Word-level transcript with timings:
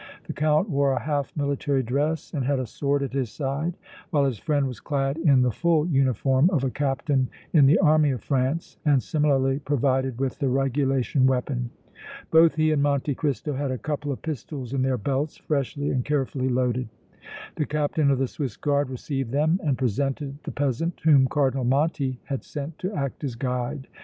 The 0.25 0.33
Count 0.33 0.67
wore 0.67 0.93
a 0.93 0.99
half 1.03 1.31
military 1.37 1.83
dress 1.83 2.33
and 2.33 2.43
had 2.43 2.57
a 2.59 2.65
sword 2.65 3.03
at 3.03 3.13
his 3.13 3.29
side, 3.31 3.77
while 4.09 4.25
his 4.25 4.39
friend 4.39 4.65
was 4.65 4.79
clad 4.79 5.15
in 5.15 5.43
the 5.43 5.51
full 5.51 5.85
uniform 5.89 6.49
of 6.49 6.63
a 6.63 6.71
Captain 6.71 7.29
in 7.53 7.67
the 7.67 7.77
Army 7.77 8.09
of 8.09 8.23
France 8.23 8.77
and 8.83 9.03
similarly 9.03 9.59
provided 9.59 10.19
with 10.19 10.39
the 10.39 10.49
regulation 10.49 11.27
weapon. 11.27 11.69
Both 12.31 12.55
he 12.55 12.71
and 12.71 12.81
Monte 12.81 13.13
Cristo 13.13 13.53
had 13.53 13.69
a 13.69 13.77
couple 13.77 14.11
of 14.11 14.23
pistols 14.23 14.73
in 14.73 14.81
their 14.81 14.97
belts, 14.97 15.37
freshly 15.37 15.91
and 15.91 16.03
carefully 16.03 16.49
loaded. 16.49 16.89
The 17.57 17.67
Captain 17.67 18.09
of 18.09 18.17
the 18.17 18.25
Swiss 18.27 18.57
Guard 18.57 18.89
received 18.89 19.31
them 19.31 19.59
and 19.63 19.77
presented 19.77 20.39
the 20.45 20.51
peasant 20.51 20.99
whom 21.03 21.27
Cardinal 21.27 21.63
Monti 21.63 22.19
had 22.23 22.43
sent 22.43 22.79
to 22.79 22.91
act 22.95 23.23
as 23.23 23.35
guide. 23.35 23.85